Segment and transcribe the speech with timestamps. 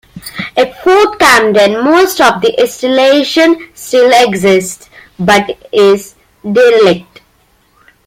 [0.57, 4.89] At Fort Camden most of the installation still exists
[5.19, 7.21] but is derelict.